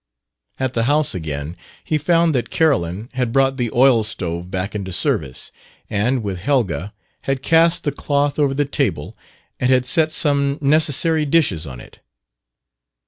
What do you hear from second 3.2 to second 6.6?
brought the oil stove back into service, and, with